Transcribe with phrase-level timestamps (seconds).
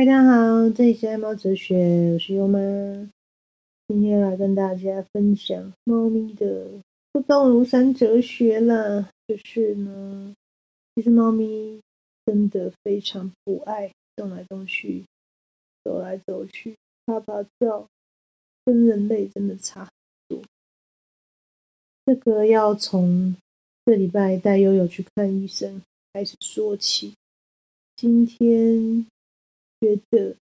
[0.00, 2.58] 嗨，大家好，这里是爱猫哲学，我是优妈。
[3.88, 6.66] 今天来跟大家分享猫咪的
[7.12, 9.10] 不动如山哲学了。
[9.28, 10.34] 就是呢，
[10.94, 11.78] 其实猫咪
[12.24, 15.04] 真的非常不爱动来动去、
[15.84, 17.86] 走来走去、啪啪叫，
[18.64, 19.90] 跟人类真的差很
[20.28, 20.42] 多。
[22.06, 23.36] 这个要从
[23.84, 25.82] 这礼拜带悠悠去看医生
[26.14, 27.12] 开始说起。
[27.96, 29.06] 今天。
[29.80, 30.36] 觉得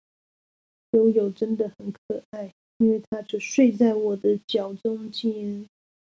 [0.93, 5.67] 悠悠真的很可爱，因为它就睡在我的脚中间。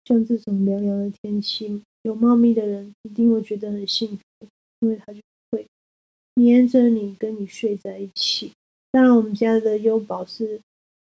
[0.06, 4.48] 像这种凉凉的天气，有猫咪的人一定会觉得很幸福，
[4.80, 5.20] 因为它就
[5.52, 5.68] 会
[6.36, 8.52] 黏着你，跟你睡在一起。
[8.92, 10.62] 当然，我们家的优宝是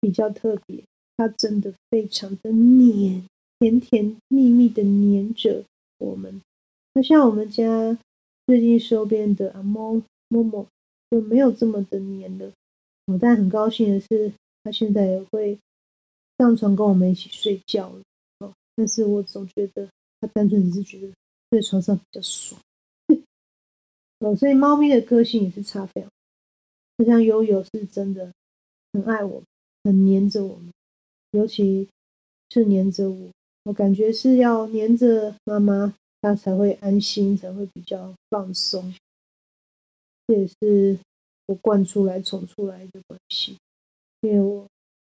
[0.02, 0.84] 比较特别，
[1.16, 3.24] 它真的非常的黏，
[3.60, 5.64] 甜甜蜜蜜的黏着
[6.00, 6.42] 我们。
[6.94, 7.98] 那像我们家
[8.46, 10.68] 最近收编的阿猫默默。
[11.12, 12.50] 就没有这么的黏了，
[13.08, 14.32] 哦，但很高兴的是，
[14.64, 15.60] 他现在也会
[16.38, 18.02] 上床跟我们一起睡觉了，
[18.40, 19.86] 哦，但是我总觉得
[20.22, 21.12] 他单纯只是觉得
[21.52, 22.62] 睡床上比较爽，
[24.20, 26.10] 哦，所以猫咪的个性也是差非常，
[26.98, 28.32] 就像悠悠是真的
[28.94, 29.44] 很爱我，
[29.84, 30.58] 很黏着我，
[31.32, 31.90] 尤其
[32.52, 33.30] 是黏着我，
[33.66, 38.94] 我感觉是要黏着妈妈，它才会安心，才会比较放松。
[40.32, 40.98] 这也是
[41.48, 43.58] 我惯出来、宠出来的关系，
[44.22, 44.66] 因为我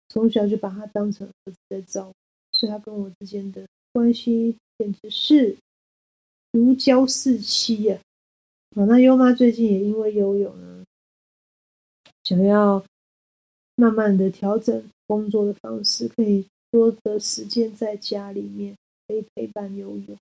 [0.09, 2.15] 从小就把他当成儿子在照顾，
[2.57, 5.59] 所以他跟我之间的关系简直是
[6.53, 7.99] 如胶似漆呀。
[8.75, 10.83] 好，那优妈最近也因为游泳呢，
[12.25, 12.83] 想要
[13.75, 18.75] 慢慢的调整工作的方式，可以多的时间在家里面
[19.07, 20.17] 可以陪伴游泳。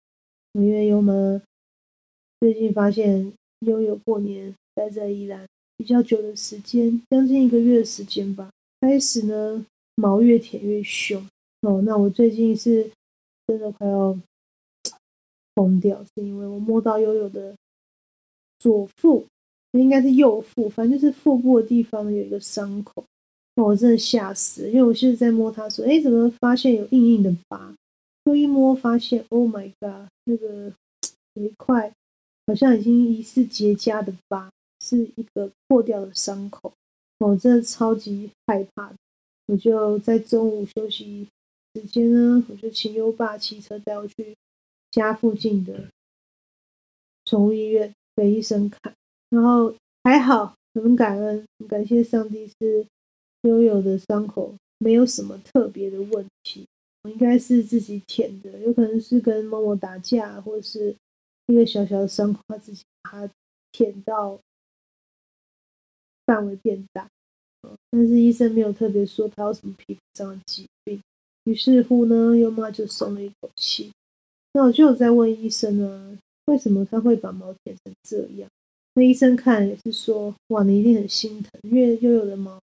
[0.51, 1.41] 因为优妈
[2.41, 3.31] 最近发现
[3.61, 4.53] 悠悠过年。
[4.73, 5.45] 待在宜兰
[5.75, 8.49] 比较久的时间，将近一个月的时间吧。
[8.79, 9.65] 开始呢，
[9.95, 11.21] 毛越舔越凶
[11.63, 11.81] 哦。
[11.81, 12.89] 那我最近是
[13.45, 14.17] 真的快要
[15.53, 17.53] 疯掉，是因为我摸到悠悠的
[18.59, 19.25] 左腹，
[19.73, 23.03] 应该是右腹，反正就是腹部的地方有一个伤口。
[23.55, 27.75] 我真的吓死，因为我现在在摸它，说：“哎，怎么发现有硬硬的疤？”
[28.23, 30.71] 就一摸发现，Oh my god，那个
[31.33, 31.91] 有一块
[32.47, 34.49] 好像已经疑似结痂的疤。
[34.83, 36.73] 是一个破掉的伤口，
[37.19, 38.91] 我真的超级害怕。
[39.45, 41.27] 我就在中午休息
[41.75, 44.35] 时间呢，我就请优爸骑车带我去
[44.89, 45.85] 家附近的
[47.25, 48.91] 宠物医院给医生看，
[49.29, 49.71] 然后
[50.03, 52.83] 还好，很感恩，很感谢上帝，是
[53.43, 56.65] 悠悠的伤口没有什么特别的问题，
[57.03, 60.95] 我应该是自己舔的，有可能是跟某某打架，或是
[61.51, 63.33] 一个小小的伤口，他自己把它
[63.71, 64.39] 舔到。
[66.23, 67.09] 范围变大，
[67.89, 71.01] 但是医生没有特别说他有什么皮肤上的疾病。
[71.43, 73.91] 于是乎呢，优妈就松了一口气。
[74.53, 78.49] 那我就有在问医生呢，为什么他会把毛舔成这样？
[78.93, 82.61] 那医生看也是说，哇，你一定很心疼，因为悠悠的毛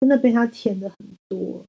[0.00, 0.96] 真的被他舔的很
[1.28, 1.62] 多，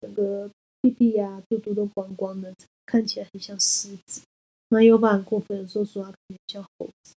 [0.00, 0.50] 整个
[0.80, 2.52] 屁屁呀、肚肚都光光的，
[2.86, 4.22] 看起来很像狮子。
[4.70, 7.14] 那优爸很过分的说他看起来像猴子。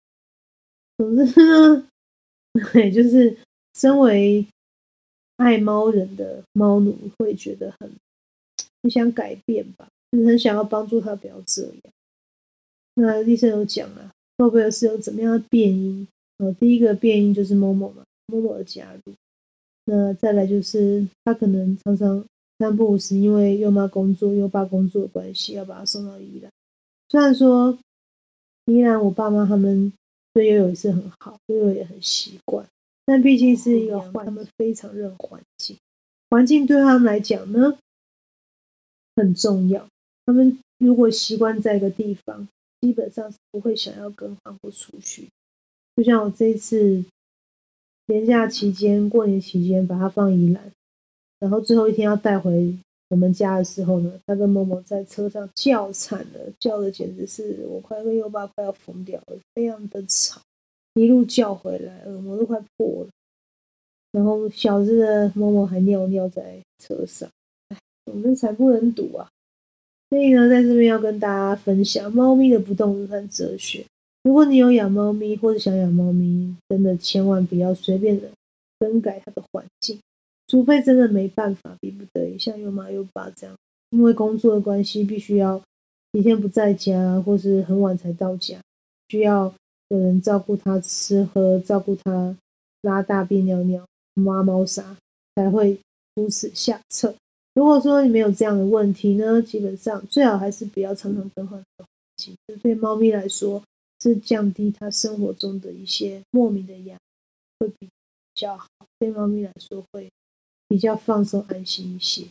[0.98, 1.88] 总之呢。
[2.74, 3.38] 对，就是
[3.76, 4.46] 身为
[5.38, 7.90] 爱猫人的猫奴，会觉得很
[8.84, 11.76] 很想改变吧，就是很想要帮助他不要这样。
[12.96, 16.06] 那医生有讲啊，会不会是有怎么样的变因？
[16.40, 19.14] 呃，第一个变因就是某某嘛，某某的加入。
[19.86, 22.22] 那再来就是他可能常常
[22.60, 26.52] 三不五时，因为优妈工作、优爸工作的关系，要把他送到医院。
[27.12, 27.78] 虽然说
[28.66, 29.92] 依然我爸妈他们。
[30.34, 32.66] 对悠悠也是很好，悠悠也很习惯，
[33.04, 35.76] 但毕竟是一个环，他们非常认环境，
[36.30, 37.78] 环境对他们来讲呢
[39.18, 39.86] 很重要。
[40.26, 42.48] 他们如果习惯在一个地方，
[42.80, 45.28] 基本上是不会想要更换或出去。
[45.98, 47.04] 就像我这一次
[48.06, 50.72] 年假期间、过年期间把它放宜兰，
[51.40, 52.74] 然后最后一天要带回。
[53.12, 60.40] 我们家的时候呢，他跟某某在车上叫惨了，叫的简直是我快跟优爸快要疯掉了，非常的吵，
[60.94, 63.10] 一路叫回来，耳膜都快破了。
[64.14, 67.30] 然后小只的某某还尿尿在车上，
[67.68, 69.28] 哎，我们惨不忍睹啊！
[70.10, 73.86] 所以呢，在这边要跟大家分享猫咪的不动如山哲学。
[74.24, 78.30] 如果你有养猫咪或者想养猫咪，真的千万不要随便的
[78.80, 80.00] 更改它的环境。
[80.52, 83.56] 除非真的没办法，逼不得已，像优妈优爸这样，
[83.92, 85.58] 因为工作的关系，必须要
[86.12, 88.60] 几天不在家，或是很晚才到家，
[89.08, 89.54] 需要
[89.88, 92.36] 有人照顾他吃喝，照顾他
[92.82, 93.88] 拉大便、尿尿、
[94.26, 94.98] 挖猫砂，
[95.38, 95.80] 才会
[96.16, 97.16] 出此下策。
[97.54, 101.88] 如果说你没有这样的问题呢，基本上最好还是不要常常更换环
[102.18, 102.36] 境。
[102.62, 103.64] 对猫咪来说，
[104.02, 107.00] 是降低它生活中的一些莫名的压力，
[107.60, 107.90] 会比
[108.36, 108.68] 较好。
[109.00, 110.12] 对猫咪来说，会
[110.72, 112.24] 比较放松、安心一些。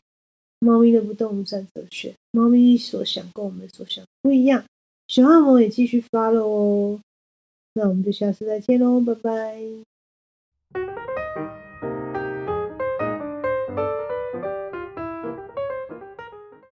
[0.60, 4.64] 猫咪的不动如山哲学，猫咪所想跟我们所想不一样。
[5.08, 6.98] 喜欢我也继续发了哦。
[7.74, 9.60] 那我们就下次再见喽，拜拜。